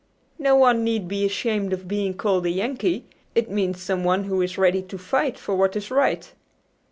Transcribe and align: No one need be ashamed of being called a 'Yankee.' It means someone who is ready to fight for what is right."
No 0.39 0.55
one 0.55 0.83
need 0.83 1.07
be 1.07 1.27
ashamed 1.27 1.73
of 1.73 1.87
being 1.87 2.15
called 2.15 2.47
a 2.47 2.49
'Yankee.' 2.49 3.05
It 3.35 3.51
means 3.51 3.83
someone 3.83 4.23
who 4.23 4.41
is 4.41 4.57
ready 4.57 4.81
to 4.81 4.97
fight 4.97 5.37
for 5.37 5.55
what 5.55 5.75
is 5.75 5.91
right." 5.91 6.33